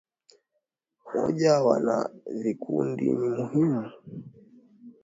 umoja 1.05 1.49
wa 1.53 1.61
wana 1.67 1.95
vikundi 2.41 3.07
ni 3.15 3.29
muhimu 3.35 3.83